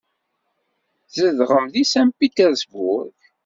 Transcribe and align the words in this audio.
Tzedɣem 1.05 1.65
deg 1.73 1.85
Saint 1.91 2.17
Petersburg. 2.19 3.17